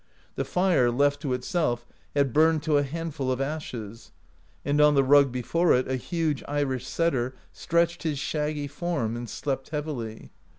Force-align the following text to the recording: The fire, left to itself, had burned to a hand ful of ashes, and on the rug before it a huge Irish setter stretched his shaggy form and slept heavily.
The 0.33 0.45
fire, 0.45 0.89
left 0.89 1.21
to 1.21 1.33
itself, 1.33 1.85
had 2.15 2.33
burned 2.33 2.63
to 2.63 2.79
a 2.79 2.81
hand 2.81 3.13
ful 3.13 3.31
of 3.31 3.39
ashes, 3.39 4.11
and 4.65 4.81
on 4.81 4.95
the 4.95 5.03
rug 5.03 5.31
before 5.31 5.75
it 5.75 5.87
a 5.87 5.95
huge 5.95 6.43
Irish 6.47 6.87
setter 6.87 7.35
stretched 7.51 8.01
his 8.01 8.17
shaggy 8.17 8.65
form 8.65 9.15
and 9.15 9.29
slept 9.29 9.69
heavily. 9.69 10.31